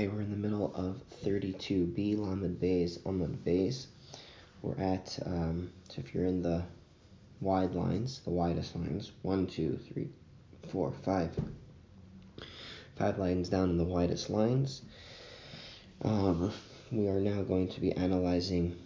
[0.00, 3.88] Okay, we're in the middle of 32b, Lamed Bays, Amud Bays.
[4.62, 6.62] We're at, um, so if you're in the
[7.42, 10.08] wide lines, the widest lines, one, two, three,
[10.72, 11.38] four, five,
[12.96, 14.80] five lines down in the widest lines.
[16.00, 16.50] Um,
[16.90, 18.78] we are now going to be analyzing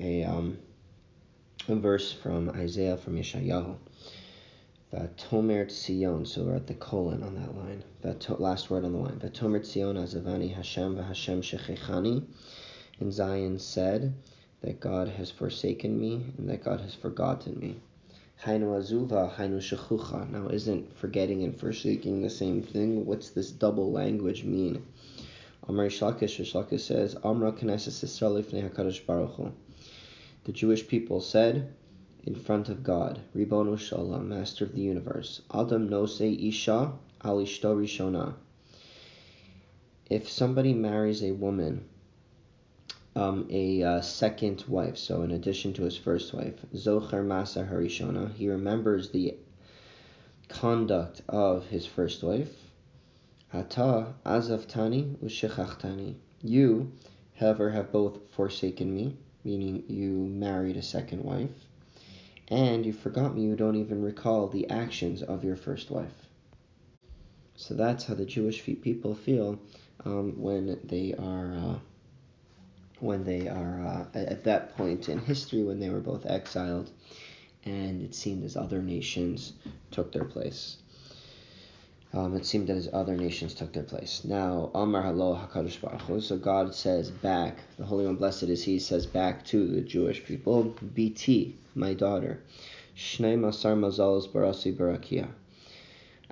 [0.00, 0.58] a, um,
[1.68, 3.76] a verse from Isaiah from Yeshayahu.
[4.96, 7.84] Vatomer Tzion, so we're at the colon on that line.
[8.00, 9.20] That last word on the line.
[9.20, 12.24] Vatomer Tzion Azavani Hashem Hashem Shechechani.
[13.00, 14.14] And Zion said
[14.62, 17.76] that God has forsaken me and that God has forgotten me.
[18.42, 20.30] Hainu Azuva, Hainu Shechucha.
[20.30, 23.04] Now, isn't forgetting and forsaking the same thing?
[23.04, 24.86] What's this double language mean?
[25.68, 29.52] Amr Shlakish, Shlakish says, Amra Knesset HaKadosh Baruch.
[30.44, 31.74] The Jewish people said,
[32.26, 35.42] in front of God, Ribono Shalom, Master of the Universe.
[35.54, 38.34] Adam Nose Isha Al Ishto Rishona.
[40.10, 41.84] If somebody marries a woman,
[43.14, 48.34] um, a uh, second wife, so in addition to his first wife, Zocher Masa Harishona,
[48.34, 49.36] he remembers the
[50.48, 52.52] conduct of his first wife.
[53.54, 56.16] Ata Azaftani Ushechachtani.
[56.42, 56.90] You,
[57.36, 61.68] however, have both forsaken me, meaning you married a second wife
[62.48, 66.28] and you forgot me, you don't even recall the actions of your first wife.
[67.56, 69.58] So that's how the Jewish people feel
[70.04, 71.78] um, when they are uh,
[73.00, 76.90] when they are uh, at that point in history when they were both exiled,
[77.64, 79.52] and it seemed as other nations
[79.90, 80.76] took their place.
[82.12, 84.22] Um, it seemed that as other nations took their place.
[84.24, 88.62] Now, Amar Halo Hakadosh Baruch Hu, so God says back, the Holy One Blessed is
[88.62, 92.42] He, says back to the Jewish people, BT, my daughter,
[92.96, 95.28] Shnei Masar Mazalos Barasi Barakia.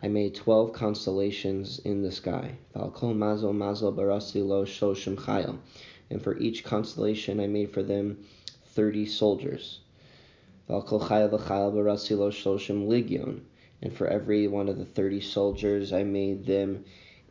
[0.02, 2.56] I made twelve constellations in the sky.
[2.74, 5.58] Valkol Mazel Mazel Barasi Lo Shoshim Chayil.
[6.10, 8.24] And for each constellation I made for them
[8.68, 9.80] thirty soldiers.
[10.68, 13.44] Valkol Chayil V'Chayil Barasi Lo Shoshim Ligion
[13.82, 16.84] and for every one of the 30 soldiers I made them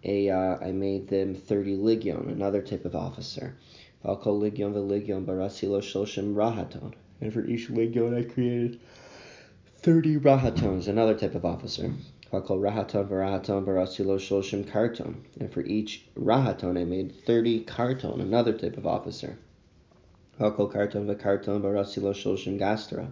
[0.04, 3.56] a uh, I made them 30 legion, another type of officer.
[4.04, 6.94] Valkol legion legion barasilo shoshim rahaton.
[7.22, 8.80] And for each legion I created
[9.78, 11.94] 30 rahatons, another type of officer.
[12.32, 15.16] Valkol rahaton varahaton barasilo shoshim karton.
[15.40, 19.38] And for each rahaton I made 30 karton, another type of officer.
[21.62, 22.14] Barasilo
[22.60, 23.12] gastra.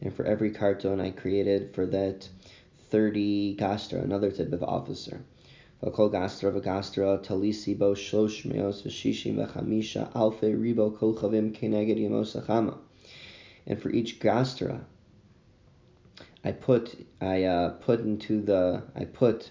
[0.00, 2.28] And for every karton I created for that
[2.90, 5.24] 30 gastra, another type of officer.
[5.82, 12.78] Gastra talisi bo shlosh meos v'shishim v'chamisha alfe ribo keneged yemos achama.
[13.66, 14.84] And for each gastra,
[16.44, 19.50] I put I uh, put into the I put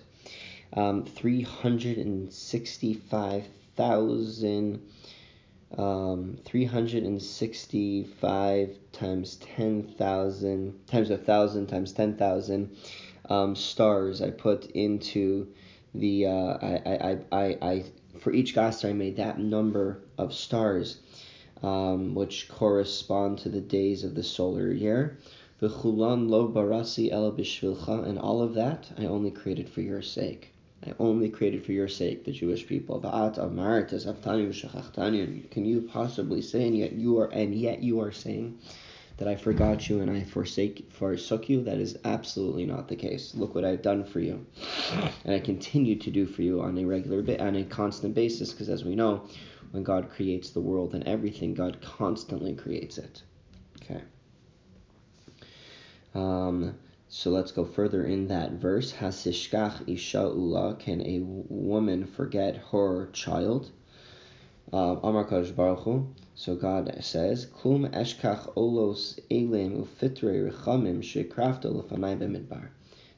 [0.74, 4.82] um, three hundred and sixty five thousand
[5.78, 12.78] um, 365 times 10,000 times a thousand times 10,000
[13.30, 15.48] um, stars I put into
[15.94, 17.86] the uh, I, I, I, I
[18.20, 20.98] for each gastra I made that number of stars
[21.64, 25.18] um, which correspond to the days of the solar year.
[25.62, 27.12] Lo barasi
[28.08, 30.52] and all of that I only created for your sake.
[30.86, 33.00] I only created for your sake, the Jewish people.
[33.00, 33.34] Can
[35.66, 38.60] you possibly say, and yet you are, and yet you are saying
[39.18, 41.64] that I forgot you and I forsake forsook you.
[41.64, 43.34] That is absolutely not the case.
[43.36, 44.46] Look what I've done for you,
[45.24, 48.52] and I continue to do for you on a regular, bit on a constant basis.
[48.52, 49.28] Because as we know,
[49.72, 53.24] when God creates the world and everything, God constantly creates it.
[53.82, 54.02] Okay.
[56.14, 56.76] Um,
[57.08, 58.92] so let's go further in that verse.
[58.94, 60.76] Hasishkach isha ula.
[60.76, 63.72] Can a woman forget her child?
[64.74, 66.08] Amar Kadosh Baruch Hu.
[66.34, 72.70] So God says, Klum eshkach olos elim ufitre rechamim shekrafta lefanai b'midbar.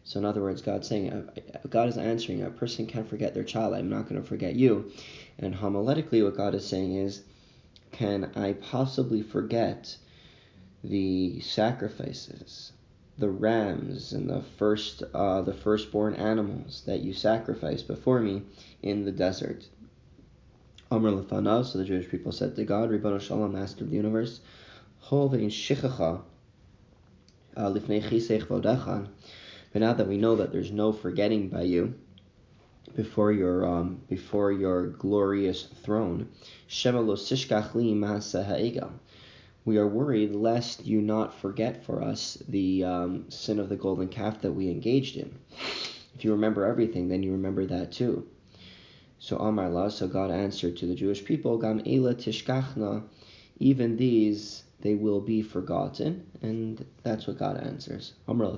[0.04, 1.24] So in other words, God saying, uh,
[1.70, 3.74] God is answering, a person can't forget their child.
[3.74, 4.92] I'm not going to forget you.
[5.38, 7.24] And homiletically, what God is saying is,
[7.92, 9.98] can I possibly forget
[10.84, 12.72] the sacrifices,
[13.18, 18.44] the rams and the first, uh, the firstborn animals that you sacrificed before me
[18.82, 19.66] in the desert?
[20.90, 24.40] Amr Lefanav, so the Jewish people said to God, Ribbon Shalom, Master of the universe,
[25.04, 26.22] Shichacha,
[27.58, 28.48] uh, Lifnei Chisech.
[28.48, 31.94] But now that we know that there's no forgetting by you
[32.96, 36.30] before your um, before your glorious throne.
[39.66, 44.08] We are worried lest you not forget for us the um, sin of the golden
[44.08, 45.38] calf that we engaged in.
[46.16, 48.26] If you remember everything, then you remember that too.
[49.20, 53.04] So Amar La, so God answered to the Jewish people, Gam Ela Tishkachna,
[53.60, 58.14] even these they will be forgotten, and that's what God answers.
[58.28, 58.58] Amar La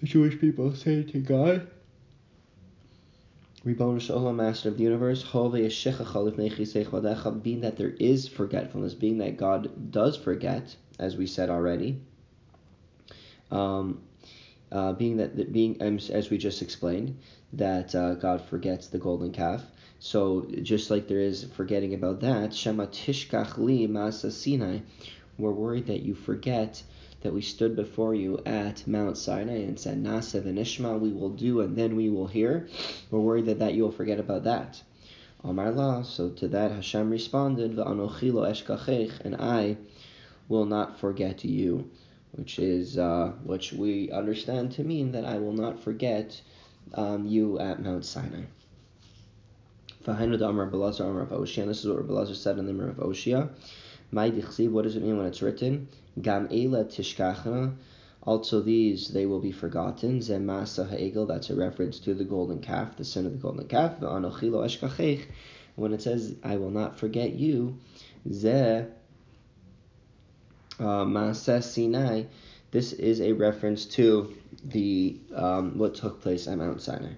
[0.00, 1.66] the Jewish people say to God,
[3.64, 5.64] Ribbon Shalom, Master of the Universe, being
[7.62, 12.00] that there is forgetfulness, being that God does forget, as we said already,
[13.50, 14.02] um,
[14.70, 17.18] uh, being that being as we just explained
[17.52, 19.64] that uh, God forgets the golden calf.
[19.98, 24.80] So just like there is forgetting about that, Shema tishkach li masa Sinai,
[25.38, 26.82] we're worried that you forget
[27.22, 31.60] that we stood before you at Mount Sinai and said Nasa v'nishma, we will do
[31.60, 32.68] and then we will hear.
[33.10, 34.82] We're worried that, that you'll forget about that.
[35.42, 39.76] Amar la, so to that Hashem responded, V'anochi lo eshkachech, and I
[40.48, 41.90] will not forget you
[42.36, 46.40] which is uh, which we understand to mean that I will not forget
[46.94, 48.42] um, you at Mount Sinai.
[50.04, 53.48] This is what Rabbi said in the name of Oshia.
[54.12, 55.88] My, What does it mean when it's written?
[56.22, 57.74] Gam tishkachna.
[58.22, 60.20] Also these they will be forgotten.
[60.20, 61.26] Zemasa ha'egel.
[61.26, 64.00] That's a reference to the golden calf, the sin of the golden calf.
[65.76, 67.76] When it says, "I will not forget you,"
[68.28, 68.88] zeh
[70.78, 72.24] uh, Sinai,
[72.70, 74.34] this is a reference to
[74.64, 77.12] the um, what took place at Mount Sinai.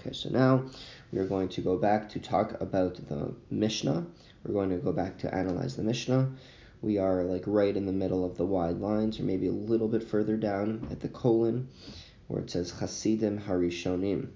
[0.00, 0.64] Okay, so now
[1.12, 4.06] we are going to go back to talk about the Mishnah.
[4.44, 6.30] We're going to go back to analyze the Mishnah.
[6.82, 9.88] We are like right in the middle of the wide lines, or maybe a little
[9.88, 11.68] bit further down at the colon,
[12.28, 14.28] where it says Chasidim Harishonim.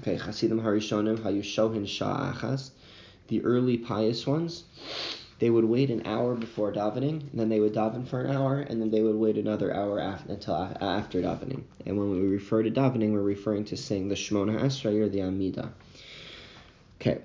[0.00, 2.70] Okay, Chasidim Harishonim Hayushohin Sha'achas.
[3.28, 4.64] The early pious ones
[5.38, 8.58] they would wait an hour before davening, and then they would daven for an hour,
[8.58, 11.62] and then they would wait another hour after, until after davening.
[11.86, 15.22] And when we refer to davening, we're referring to saying the Shemona Esrei or the
[15.22, 15.72] Amida.
[17.00, 17.20] Okay.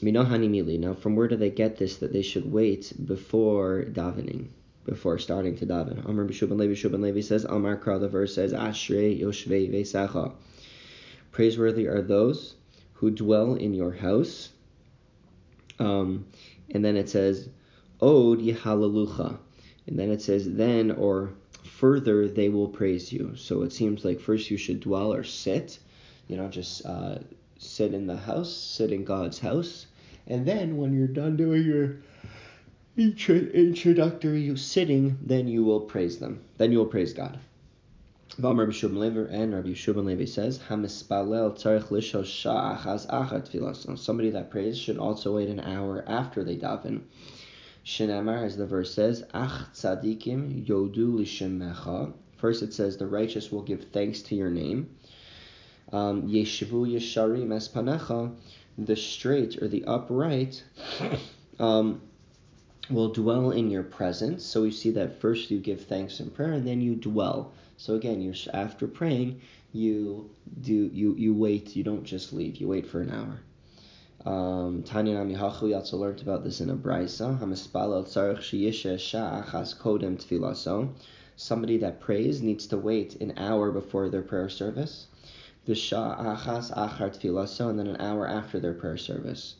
[0.00, 0.78] Minohani Mili.
[0.78, 4.48] Now, from where do they get this that they should wait before davening,
[4.86, 6.04] before starting to daven?
[6.08, 10.32] Amar B'Shuban Levi, Shuban Levi says, Amar Kra, the verse says, Ashrei Yoshvei Vesacha.
[11.30, 12.54] Praiseworthy are those
[12.94, 14.50] who dwell in your house.
[15.78, 16.26] Um,
[16.70, 17.48] and then it says,
[18.00, 19.38] Od Yehalalucha.
[19.86, 23.34] And then it says, then or further they will praise you.
[23.36, 25.78] So it seems like first you should dwell or sit,
[26.28, 27.18] you know, just uh,
[27.58, 29.86] sit in the house, sit in God's house.
[30.26, 31.96] And then when you're done doing your
[32.96, 36.42] introductory sitting, then you will praise them.
[36.56, 37.38] Then you will praise God.
[38.36, 43.96] And Rabbi Shubin Levi says, Hamispalel tzarich lishos sha'achas achat tfilas.
[43.96, 47.02] Somebody that prays should also wait an hour after they daven.
[47.84, 52.12] Shinamar, as the verse says, Ach tzadikim yodu lishemecha.
[52.36, 54.96] First it says, the righteous will give thanks to your name.
[55.92, 58.34] Um, Yeshivu yesharim espanecha.
[58.76, 60.64] The straight or the upright
[61.60, 62.02] um,
[62.90, 64.44] will dwell in your presence.
[64.44, 67.52] So we see that first you give thanks and prayer, and then you dwell.
[67.76, 69.40] So again, you're after praying,
[69.72, 71.74] you do you you wait.
[71.74, 72.56] You don't just leave.
[72.56, 73.40] You wait for an hour.
[74.24, 77.38] Um, Tanya Namihachu, we also learned about this in a brisa.
[81.36, 85.08] Somebody that prays needs to wait an hour before their prayer service.
[85.66, 89.56] The achas achar tfilaso, and then an hour after their prayer service.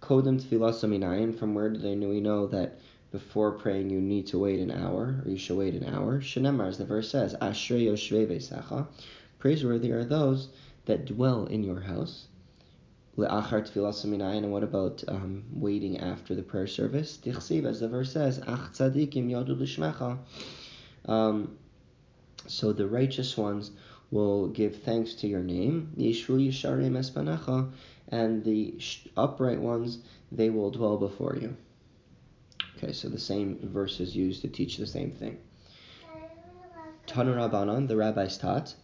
[0.00, 1.38] Kodem tfilaso minayin.
[1.38, 2.78] From where do they know we know that
[3.12, 6.20] before praying you need to wait an hour, or you should wait an hour.
[6.20, 8.86] Shenemar, as the verse says, Ashrei Yoshvei
[9.38, 10.48] Praiseworthy are those
[10.84, 12.26] that dwell in your house.
[13.16, 17.18] Le'achar tfilas and what about um, waiting after the prayer service?
[17.22, 20.18] Tichsiv, as the verse says, Ach tzadikim yodu l'shmecha.
[21.06, 21.58] Um,
[22.46, 23.72] so the righteous ones
[24.10, 27.70] will give thanks to your name, Yeshua Yesharim Espanecha,
[28.10, 28.74] and the
[29.16, 29.98] upright ones,
[30.32, 31.56] they will dwell before you.
[32.76, 35.38] Okay, so the same verse is used to teach the same thing.
[37.06, 38.74] Tanu the rabbis taught,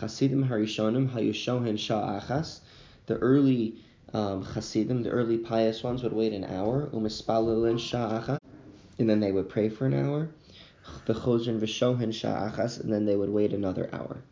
[0.00, 2.60] Chasidim Harishonim Hayushohen Sha'achas,
[3.06, 3.76] the early
[4.12, 8.38] um, Chasidim, the early pious ones would wait an hour, Umispalilin Sha'achas,
[8.98, 10.30] and then they would pray for an hour,
[11.06, 14.22] V'chozin V'shohen Sha'achas, and then they would wait another hour.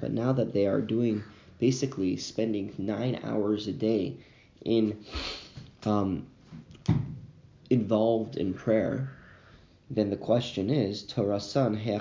[0.00, 1.24] But now that they are doing,
[1.58, 4.18] basically spending nine hours a day
[4.64, 5.04] in
[5.84, 6.26] um,
[7.70, 9.10] involved in prayer,
[9.88, 11.04] then the question is,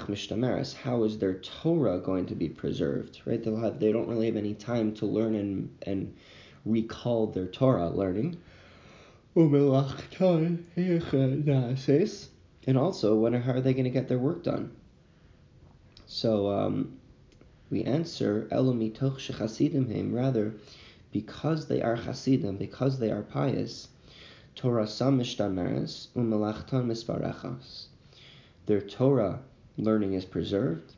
[0.07, 3.21] mishtameres, how is their Torah going to be preserved?
[3.25, 3.41] Right?
[3.43, 6.13] They'll have they don't really have any time to learn and and
[6.65, 8.37] recall their Torah learning.
[12.67, 14.71] And also, when how are they going to get their work done?
[16.07, 16.97] So um,
[17.71, 20.53] We answer, Elomitoch shechasidim him, rather,
[21.11, 23.87] because they are chasidim, because they are pious,
[24.55, 27.87] Torah samishtameres umalachtan misparechas.
[28.67, 29.39] Their Torah
[29.77, 30.93] learning is preserved,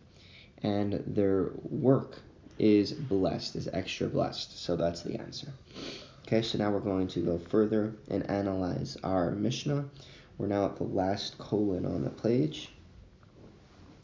[0.62, 2.20] and their work
[2.60, 4.60] is blessed, is extra blessed.
[4.60, 5.54] So that's the answer.
[6.24, 9.86] Okay, so now we're going to go further and analyze our Mishnah.
[10.38, 12.70] We're now at the last colon on the page.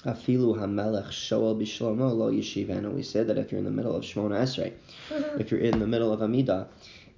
[0.06, 2.94] Afilu hamelech shoel bishlomo lo yeshivenu.
[2.94, 4.74] We said that if you're in the middle of Shmona Esrei,
[5.10, 5.40] mm-hmm.
[5.40, 6.68] if you're in the middle of Amida,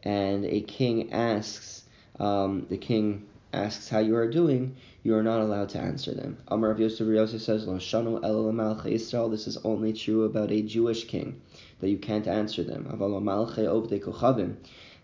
[0.03, 1.83] and a king asks,
[2.19, 6.37] um, the king asks how you are doing, you are not allowed to answer them.
[6.47, 9.29] Amar Rav Yosef Yosef says, Lo shanu el Israel.
[9.29, 11.41] This is only true about a Jewish king,
[11.79, 12.85] that you can't answer them.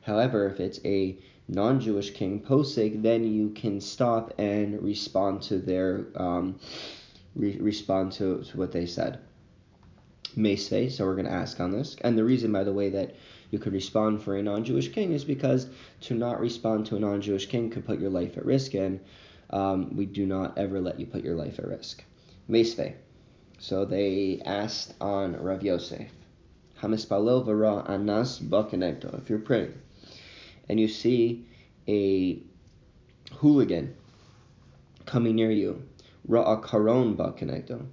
[0.04, 6.06] However, if it's a non-Jewish king, posig, then you can stop and respond to their
[6.16, 6.60] um,
[7.36, 9.20] re- respond to, to what they said.
[10.36, 11.98] Mesve, so we're going to ask on this.
[12.02, 13.16] And the reason, by the way, that
[13.50, 15.68] you could respond for a non Jewish king is because
[16.02, 19.02] to not respond to a non Jewish king could put your life at risk, and
[19.50, 22.04] um, we do not ever let you put your life at risk.
[22.48, 22.94] Mesve.
[23.60, 26.10] So they asked on Rav Yosef,
[26.82, 29.22] Hamispalel vara anas bakanekto.
[29.22, 29.74] If you're praying
[30.68, 31.46] and you see
[31.88, 32.42] a
[33.34, 33.96] hooligan
[35.06, 35.84] coming near you,
[36.28, 37.86] ra'a karon bakanekto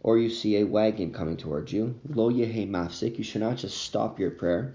[0.00, 3.76] or you see a wagon coming towards you, lo yehe mafsik, you should not just
[3.76, 4.74] stop your prayer.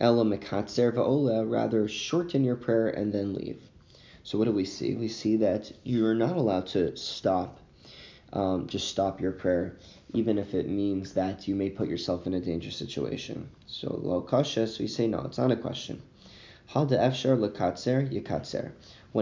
[0.00, 3.62] Ela mekatzer va'ola, rather shorten your prayer and then leave.
[4.22, 4.94] So what do we see?
[4.94, 7.60] We see that you are not allowed to stop,
[8.32, 9.76] um, just stop your prayer,
[10.12, 13.48] even if it means that you may put yourself in a dangerous situation.
[13.66, 16.02] So lo kashas, we say no, it's not a question.
[16.72, 16.92] When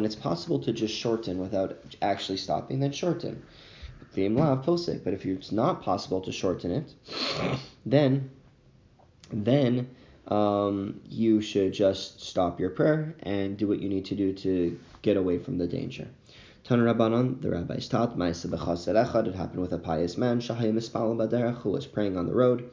[0.04, 3.42] it's possible to just shorten without actually stopping, then shorten.
[4.14, 6.94] But if it's not possible to shorten it,
[7.84, 8.30] then
[9.32, 9.88] then
[10.28, 14.78] um, you should just stop your prayer and do what you need to do to
[15.02, 16.08] get away from the danger.
[16.64, 22.26] Tan Rabbanon, the rabbis taught, it happened with a pious man, who was praying on
[22.26, 22.70] the road,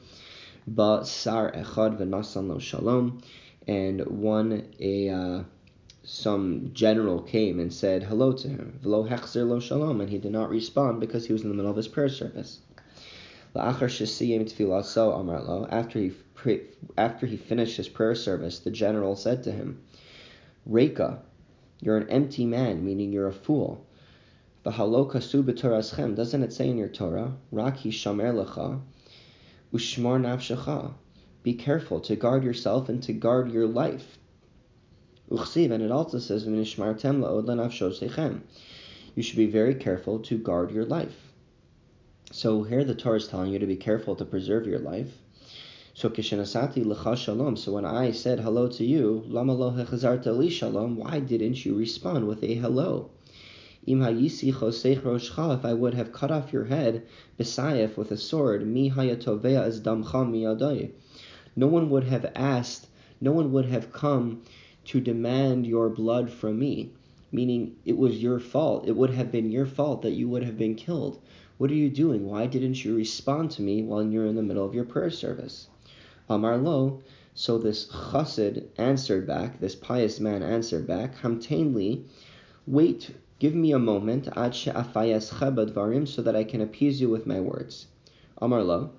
[0.65, 3.21] but sar echad v'nasan lo shalom,
[3.67, 5.43] and one a uh,
[6.03, 10.31] some general came and said hello to him, v'lo hechzer lo shalom, and he did
[10.31, 12.59] not respond because he was in the middle of his prayer service.
[13.55, 16.13] After he
[16.97, 19.81] after he finished his prayer service, the general said to him,
[20.65, 21.21] "Reka,
[21.81, 23.85] you're an empty man, meaning you're a fool.
[24.63, 28.79] Doesn't it say in your Torah, Raki shamer lecha,
[29.73, 30.93] ushmar nafshecha?
[31.43, 34.17] Be careful to guard yourself and to guard your life.
[35.29, 36.63] And it also says, You
[39.23, 41.31] should be very careful to guard your life.
[42.31, 45.17] So here the Torah is telling you to be careful to preserve your life.
[45.93, 47.55] So shalom.
[47.57, 49.23] So when I said hello to you,
[50.49, 50.95] shalom.
[50.95, 53.09] Why didn't you respond with a hello?
[53.85, 54.01] Im.
[54.03, 57.05] If I would have cut off your head,
[57.37, 60.91] with a sword, mi hayatovea damcha miyadai.
[61.55, 62.87] No one would have asked.
[63.19, 64.41] No one would have come
[64.85, 66.91] to demand your blood from me,
[67.31, 68.87] meaning it was your fault.
[68.87, 71.19] It would have been your fault that you would have been killed.
[71.57, 72.25] What are you doing?
[72.25, 75.67] Why didn't you respond to me while you're in the middle of your prayer service?
[76.29, 77.01] Amar lo,
[77.35, 82.05] so this chassid answered back, this pious man answered back, Hamtainli,
[82.65, 85.31] wait, give me a moment, ad she'afayas
[85.73, 87.87] varim, so that I can appease you with my words.
[88.37, 88.91] Amar lo,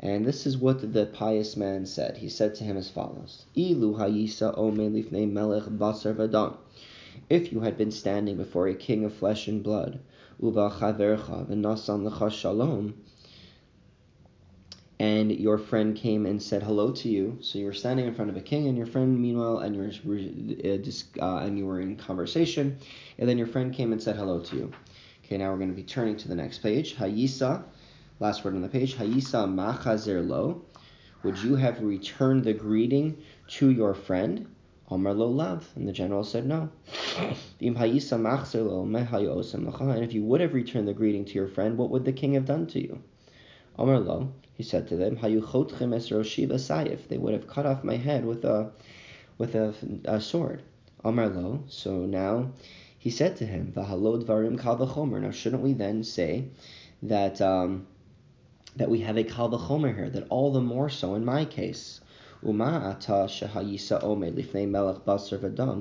[0.00, 2.16] and this is what the pious man said.
[2.18, 6.56] He said to him as follows: Ilu hayisa lifnei melech basar vadam.
[7.28, 9.98] If you had been standing before a king of flesh and blood,
[10.40, 12.94] uva chavercha v'nasan lecha shalom,
[15.00, 17.38] and your friend came and said hello to you.
[17.40, 19.82] So you were standing in front of a king, and your friend, meanwhile, and you
[20.04, 20.18] were
[20.70, 22.78] uh, uh, and you were in conversation,
[23.18, 24.72] and then your friend came and said hello to you.
[25.24, 26.96] Okay, now we're going to be turning to the next page.
[26.96, 27.64] Hayisa
[28.20, 28.96] Last word on the page.
[28.96, 30.62] Hayisa machazer lo.
[31.22, 34.52] Would you have returned the greeting to your friend?
[34.88, 35.68] Amar lo lav.
[35.76, 36.68] And the general said no.
[37.20, 37.36] And
[40.02, 42.44] if you would have returned the greeting to your friend, what would the king have
[42.44, 43.00] done to you?
[43.78, 44.32] Amar lo.
[44.54, 45.16] He said to them.
[45.20, 48.72] They would have cut off my head with a
[49.38, 49.74] with a,
[50.06, 50.62] a sword.
[51.04, 51.62] Amar lo.
[51.68, 52.50] So now
[52.98, 56.48] he said to him, Now shouldn't we then say
[57.04, 57.86] that um,
[58.78, 62.00] that we have a kal v'chomer here, that all the more so in my case.
[62.44, 64.70] Ata lifnei.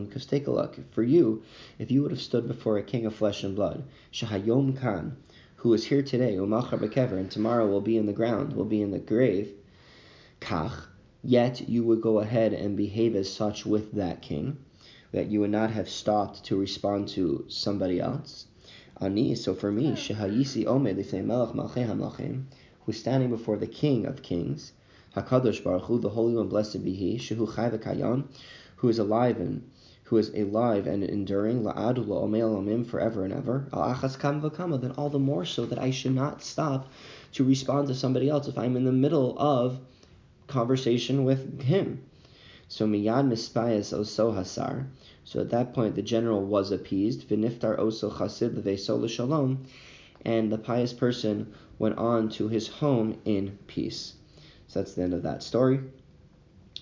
[0.06, 1.44] Because take a look, for you,
[1.78, 5.16] if you would have stood before a king of flesh and blood, shehayom kan,
[5.58, 8.98] who is here today, and tomorrow will be in the ground, will be in the
[8.98, 9.54] grave,
[10.42, 10.88] kach,
[11.24, 14.58] yet you would go ahead and behave as such with that king,
[15.12, 18.48] that you would not have stopped to respond to somebody else.
[19.00, 20.98] Ani, so for me, shehayisi omed
[21.54, 22.44] malchei
[22.88, 24.72] who's standing before the King of Kings,
[25.14, 28.24] Hakadosh Baruch Hu, the Holy One, blessed be He, Shehu Chai v'Kayam,
[28.78, 29.70] who is alive and
[30.06, 34.80] who is alive and enduring, la'adu la'omel amim, forever and ever, al achas kam v'kama,
[34.80, 36.88] then all the more so that I should not stop
[37.34, 39.78] to respond to somebody else if I'm in the middle of
[40.48, 42.04] conversation with him.
[42.70, 44.86] So miyad mispayas oso hasar.
[45.26, 47.28] So at that point, the general was appeased.
[47.28, 49.66] V'niftar oso chasid l'veso shalom,
[50.28, 54.14] and the pious person went on to his home in peace.
[54.68, 55.80] So that's the end of that story.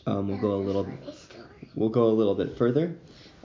[0.07, 0.87] Um, we'll go a little.
[1.75, 2.97] We'll go a little bit further.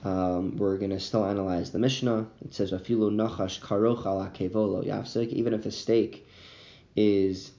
[0.02, 2.26] Um, we're going to still analyze the Mishnah.
[2.42, 6.26] It says, "Afilu nachash karoch ala kevolo yafsik." Even if a stake
[6.96, 7.52] is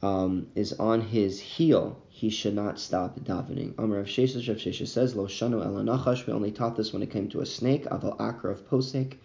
[0.00, 3.74] um, is on his heel, he should not stop davening.
[3.76, 7.02] Amar Rav Sheshes, Rav Sheshes says, "Lo shanu ela nachash." We only taught this when
[7.02, 7.84] it came to a snake.
[7.84, 9.16] Aval akra of posek.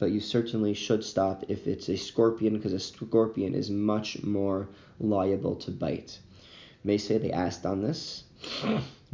[0.00, 4.70] But you certainly should stop if it's a scorpion, because a scorpion is much more
[4.98, 6.18] liable to bite.
[6.82, 8.24] May say they asked on this.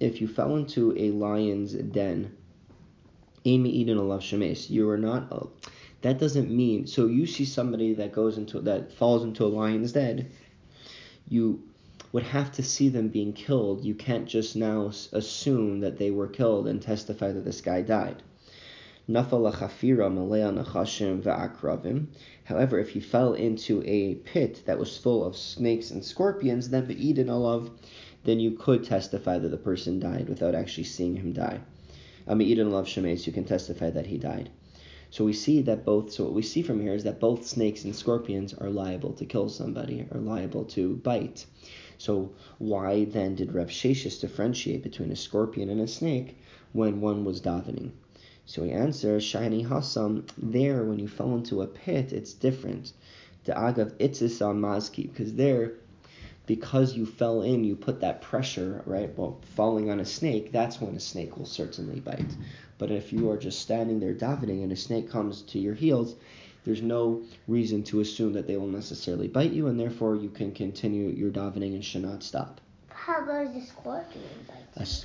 [0.00, 2.36] If you fell into a lion's den,
[3.44, 5.32] Amy Eden alav shemes, you are not.
[5.32, 5.46] Uh,
[6.02, 7.06] that doesn't mean so.
[7.06, 10.30] You see somebody that goes into that falls into a lion's den,
[11.28, 11.64] you
[12.12, 13.84] would have to see them being killed.
[13.84, 18.22] You can't just now assume that they were killed and testify that this guy died.
[19.10, 19.48] However,
[22.78, 27.28] if he fell into a pit that was full of snakes and scorpions, then be'idin
[27.28, 27.70] alav
[28.24, 31.60] then you could testify that the person died without actually seeing him die.
[32.26, 34.50] Um, Ami'idin love Shemes, you can testify that he died.
[35.08, 36.12] So we see that both.
[36.12, 39.24] So what we see from here is that both snakes and scorpions are liable to
[39.24, 41.46] kill somebody, are liable to bite.
[41.96, 46.36] So why then did Rav Sheshes differentiate between a scorpion and a snake
[46.72, 47.92] when one was davening?
[48.48, 52.94] So he answers, Shiny Hassam, there when you fell into a pit, it's different.
[53.44, 55.74] The agav itzisam mazki, because there
[56.46, 59.14] because you fell in, you put that pressure, right?
[59.18, 62.34] Well, falling on a snake, that's when a snake will certainly bite.
[62.78, 66.14] But if you are just standing there davening and a snake comes to your heels,
[66.64, 70.52] there's no reason to assume that they will necessarily bite you, and therefore you can
[70.52, 72.62] continue your davening and should not stop.
[72.88, 75.04] How about the scorpion bites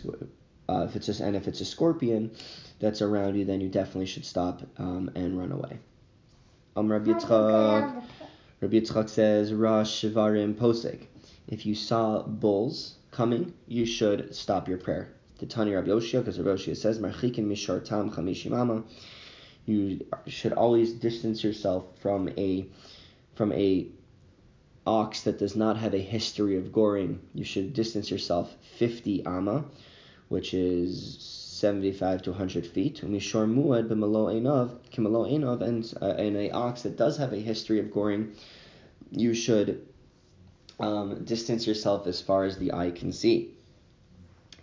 [0.69, 2.31] uh, if it's a, and if it's a scorpion
[2.79, 5.79] that's around you, then you definitely should stop um, and run away.
[6.75, 8.03] Um, Rabbi Yitzchak,
[8.61, 11.07] Rabbi Yitzchak says, Rosh Shivarim Posek
[11.47, 15.13] if you saw bulls coming, you should stop your prayer.
[15.39, 18.83] The Tani Rabbi Yoshia, because Rabbi Yoshia says, Marchikin mishar tam chamishimama.
[19.65, 22.65] You should always distance yourself from a
[23.35, 23.87] from a
[24.85, 27.21] ox that does not have a history of goring.
[27.33, 29.65] You should distance yourself 50 amma,
[30.33, 33.03] which is 75 to 100 feet.
[33.03, 33.13] And
[36.01, 38.33] uh, and a ox that does have a history of goring,
[39.11, 39.85] you should
[40.79, 43.51] um, distance yourself as far as the eye can see.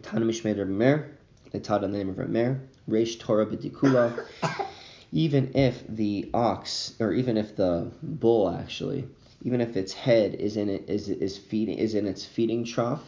[0.02, 4.26] They taught on the name of Meir, Reish Torah B'dikula.
[5.12, 9.08] Even if the ox, or even if the bull actually,
[9.42, 13.02] even if its head is in it is is feeding is in its feeding trough,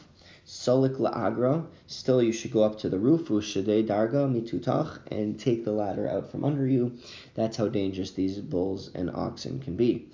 [0.44, 5.64] Solik la'agra, still you should go up to the roof, ushadei darga mitutach, and take
[5.64, 6.98] the ladder out from under you.
[7.34, 10.08] That's how dangerous these bulls and oxen can be.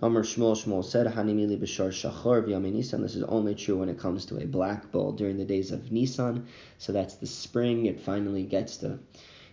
[0.00, 3.02] Amr Shmuel Shmuel said, Hanimili b'shar shachor Nisan.
[3.02, 5.92] This is only true when it comes to a black bull during the days of
[5.92, 6.46] Nisan.
[6.78, 7.84] So that's the spring.
[7.84, 8.98] It finally gets to,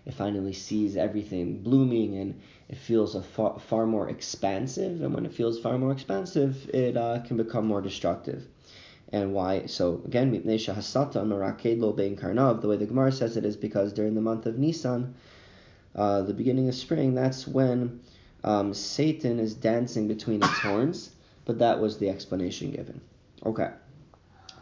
[0.06, 2.40] it finally sees everything blooming and
[2.70, 5.02] it feels a far, far more expansive.
[5.02, 8.48] And when it feels far more expansive, it uh, can become more destructive
[9.12, 9.66] and why.
[9.66, 12.62] So again, hasata lo bein karnav.
[12.62, 15.16] The way the Gemara says it is because during the month of Nisan,
[15.96, 18.02] uh, the beginning of spring, that's when
[18.44, 21.12] um, Satan is dancing between its horns.
[21.46, 23.00] But that was the explanation given.
[23.46, 23.70] Okay.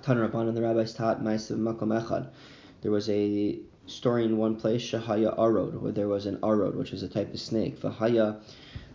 [0.04, 2.28] Tan Rabban and the rabbis taught Ma'asav Makom Echad.
[2.82, 6.92] There was a story in one place, Shahaya Arod, where there was an Arod, which
[6.92, 7.80] was a type of snake.
[7.82, 8.40] Vahaya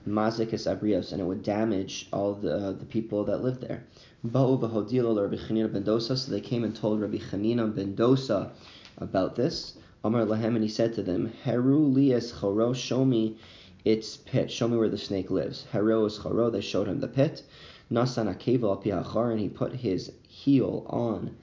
[0.07, 3.83] Mazikas Abrios, and it would damage all the, uh, the people that lived there.
[4.23, 8.51] So they came and told Rabbi Chanina ben Dosa
[8.99, 9.79] about this.
[10.05, 13.39] Amar lahem, and he said to them, Heru lias choro, show me
[13.83, 14.51] its pit.
[14.51, 15.65] Show me where the snake lives.
[15.73, 16.53] Heru is choro.
[16.53, 17.43] They showed him the pit.
[17.91, 21.37] Nasan akevo al and he put his heel on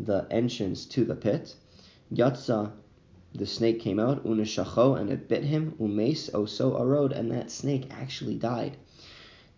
[0.00, 1.54] the entrance to the pit.
[2.12, 2.72] Yatsa
[3.34, 7.50] the snake came out, unishacho, and it bit him, umes oso oh, arod, and that
[7.50, 8.76] snake actually died.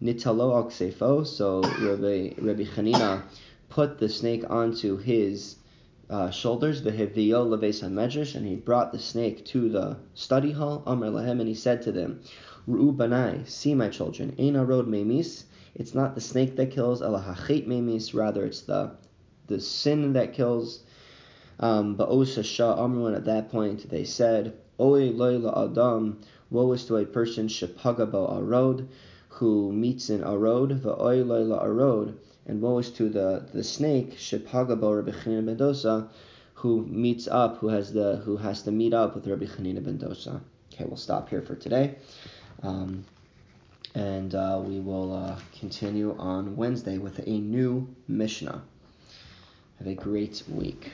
[0.03, 3.23] Nitalo al ksefo, so Rabbi, Rabbi Chanina
[3.69, 5.57] put the snake onto his
[6.09, 11.09] uh, shoulders, v'hevio leves hamedrash, and he brought the snake to the study hall, Amr
[11.09, 12.21] lahem, and he said to them,
[12.69, 17.67] Ru'u banai, see my children, ein arod memis, it's not the snake that kills, elahachet
[17.67, 18.93] memis, rather it's the
[19.49, 20.81] the sin that kills.
[21.59, 23.91] Um, but Shah Amru, at that point.
[23.91, 28.87] They said, Oy loyla adam, woe is to a person shepagabo arod,
[29.29, 32.15] who meets in arod, va'oy loyla arod,
[32.47, 36.09] and woe is to the, the snake shepagabo Rabbi Chanina ben Dosa,
[36.55, 39.99] who meets up, who has the who has to meet up with Rabbi Chanina ben
[39.99, 40.41] Dosa.
[40.73, 41.97] Okay, we'll stop here for today.
[42.63, 43.05] Um,
[43.95, 48.63] and uh, we will uh, continue on Wednesday with a new Mishnah.
[49.79, 50.93] Have a great week.